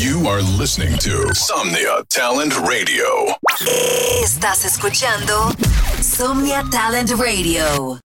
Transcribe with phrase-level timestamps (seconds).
[0.00, 3.04] You are listening to Somnia Talent Radio.
[4.24, 5.52] Estás escuchando
[6.00, 8.00] Somnia Talent Radio.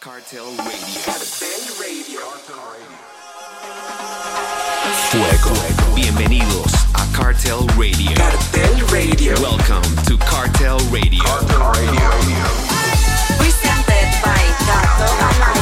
[0.00, 1.00] Cartel Radio.
[5.08, 5.94] Fuego.
[5.94, 8.12] Bienvenidos a Cartel Radio.
[8.16, 9.32] Cartel Radio.
[9.40, 11.24] Welcome to Cartel Radio.
[11.24, 12.10] Cartel Radio.
[13.38, 15.59] Presented by Gato Amaya.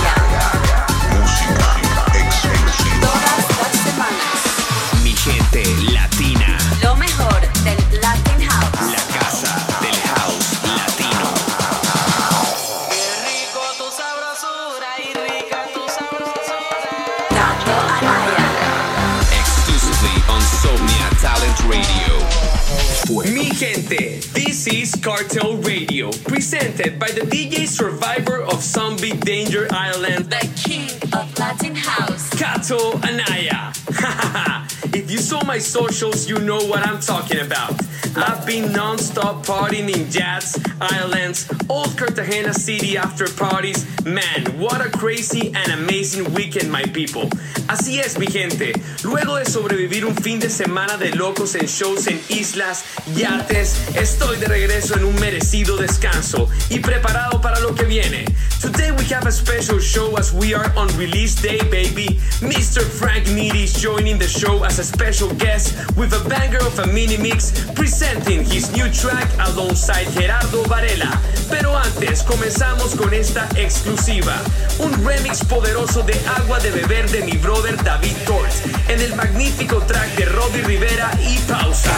[23.88, 30.90] This is Cartel Radio, presented by the DJ survivor of Zombie Danger Island, The king
[31.14, 32.28] of Latin House.
[32.38, 33.72] Kato Anaya.
[34.92, 37.80] if you saw my socials, you know what I'm talking about.
[38.16, 43.84] I've been non-stop partying in Jats, Islands, Old Cartagena City after parties.
[44.04, 47.28] Man, what a crazy and amazing weekend, my people.
[47.68, 48.72] Así es, mi gente.
[49.04, 54.38] Luego de sobrevivir un fin de semana de locos en shows en islas, yates, estoy
[54.38, 58.24] de regreso en un merecido descanso y preparado para lo que viene.
[58.60, 62.18] Today we have a special show as we are on release day, baby.
[62.40, 62.82] Mr.
[62.82, 66.86] Frank Needy is joining the show as a special guest with a banger of a
[66.86, 67.52] mini mix
[67.98, 71.20] presenting his new track alongside Gerardo Varela.
[71.50, 74.36] Pero antes comenzamos con esta exclusiva,
[74.78, 78.52] un remix poderoso de Agua de Beber de mi brother David Tort
[78.88, 81.90] en el magnífico track de Robbie Rivera y Pausa.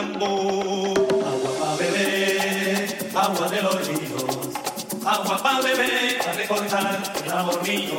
[0.00, 4.24] Agua pa' beber, agua de los ríos.
[5.04, 7.98] Agua pa' beber, para recordar el amor mío.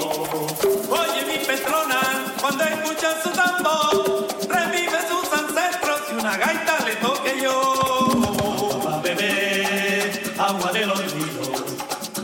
[0.90, 2.02] Oye mi petrona,
[2.42, 7.62] cuando escucha su tambor, revive sus ancestros y una gaita le toque yo.
[7.62, 11.50] Agua pa' beber, agua de los ríos.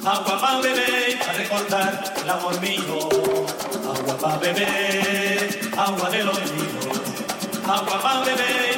[0.03, 3.09] Agua pa' beber, para recordar el amor mío.
[3.94, 6.97] Agua pa' beber, agua de los ríos.
[7.63, 8.76] Agua pa' beber,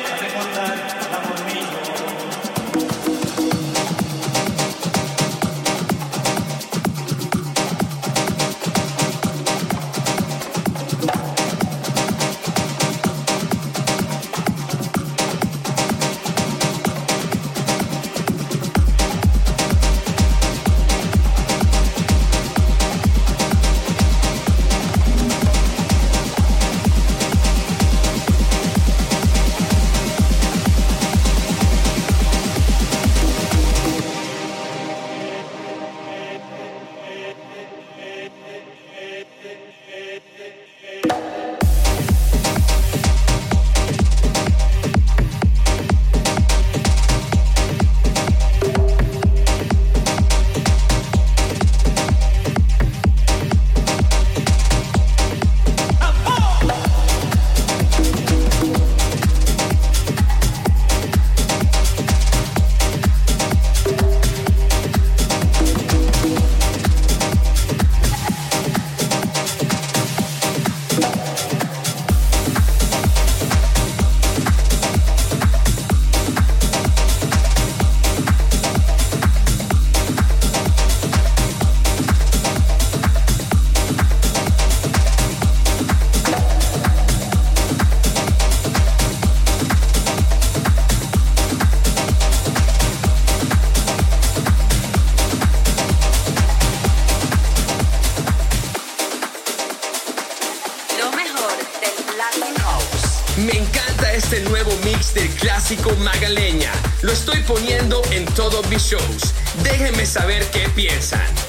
[103.46, 106.72] Me encanta este nuevo mix del clásico Magaleña.
[107.02, 109.34] Lo estoy poniendo en todos mis shows.
[109.64, 111.49] Déjenme saber qué piensan.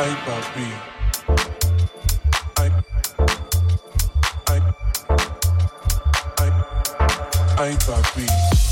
[0.00, 0.16] I'm
[8.16, 8.67] Ay.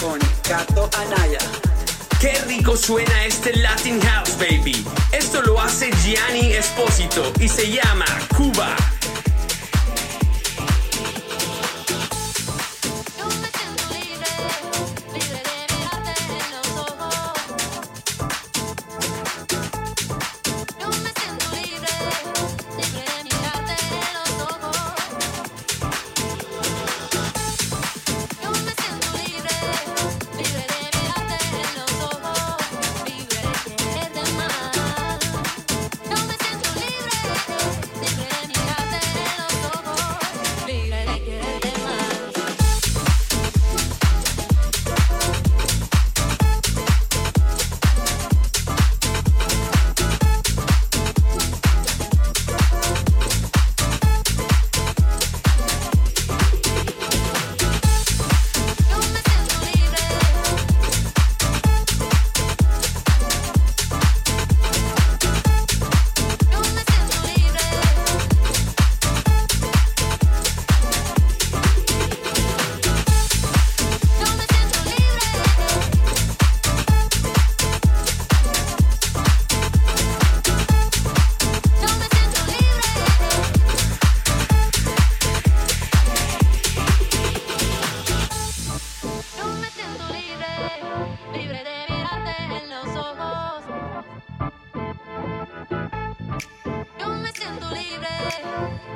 [0.00, 1.38] con Cato Anaya.
[2.18, 4.86] Qué rico suena este Latin House, baby.
[5.12, 8.74] Esto lo hace Gianni Espósito y se llama Cuba.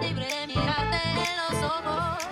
[0.01, 2.27] libre de mirarte en los ojos.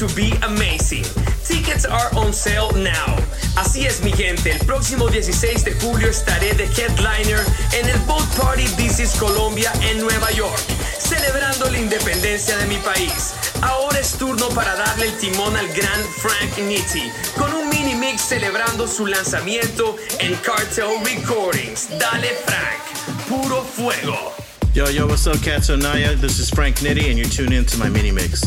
[0.00, 1.04] To be amazing.
[1.44, 3.16] Tickets are on sale now.
[3.54, 4.52] Así es, mi gente.
[4.52, 9.70] El próximo 16 de julio estaré de headliner en el Boat Party This is Colombia
[9.82, 10.58] en Nueva York,
[10.98, 13.34] celebrando la independencia de mi país.
[13.60, 18.22] Ahora es turno para darle el timón al gran Frank Nitti con un mini mix
[18.22, 21.90] celebrando su lanzamiento en Cartel Recordings.
[21.98, 24.39] Dale Frank, puro fuego.
[24.72, 26.14] Yo, yo, what's up, Cats Naya?
[26.14, 28.42] This is Frank Nitty, and you're tuned in to my mini mix.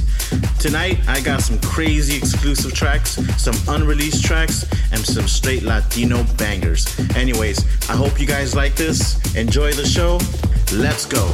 [0.57, 6.87] Tonight, I got some crazy exclusive tracks, some unreleased tracks, and some straight Latino bangers.
[7.17, 9.35] Anyways, I hope you guys like this.
[9.35, 10.17] Enjoy the show.
[10.71, 11.27] Let's go.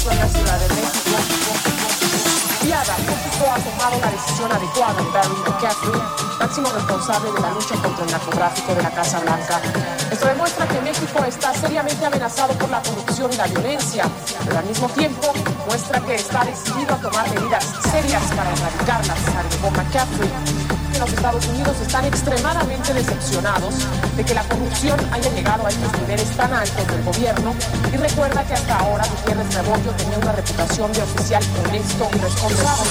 [0.00, 1.00] Lujoso en la Ciudad de México.
[2.70, 6.00] México ha tomado la decisión adecuada en Barry McCaffrey,
[6.38, 9.60] máximo responsable de la lucha contra el narcotráfico de la Casa Blanca.
[10.10, 14.04] Esto demuestra que México está seriamente amenazado por la corrupción y la violencia,
[14.44, 15.32] pero al mismo tiempo
[15.66, 21.80] muestra que está decidido a tomar medidas serias para erradicarlas, agregó McCaffrey los Estados Unidos
[21.80, 23.74] están extremadamente decepcionados
[24.16, 27.54] de que la corrupción haya llegado a estos niveles tan altos del gobierno
[27.90, 32.90] y recuerda que hasta ahora Gutiérrez Rebollo tenía una reputación de oficial honesto y responsable.